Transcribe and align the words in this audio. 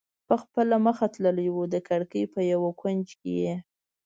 په 0.27 0.35
خپله 0.41 0.75
مخه 0.85 1.05
تللی 1.13 1.49
و، 1.51 1.57
د 1.73 1.75
کړکۍ 1.87 2.23
په 2.33 2.39
یو 2.51 2.61
کونج 2.81 3.07
کې 3.19 3.31
یې. 3.41 3.55